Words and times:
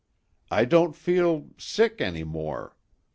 "I 0.49 0.65
don't 0.65 0.95
feel 0.95 1.51
sick 1.59 2.01
any 2.01 2.23
more. 2.23 2.75